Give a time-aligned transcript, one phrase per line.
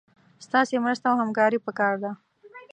[0.45, 2.11] ستاسي مرسته او همکاري پکار ده